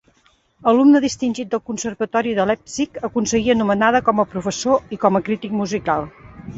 Alumne 0.69 1.01
distingit 1.03 1.51
del 1.51 1.61
Conservatori 1.71 2.33
de 2.39 2.47
Leipzig, 2.53 2.99
aconseguí 3.11 3.55
anomenada 3.57 4.05
com 4.11 4.27
a 4.27 4.29
professor 4.35 4.95
i 4.99 5.03
com 5.07 5.25
acrític 5.25 5.59
musical. 5.65 6.15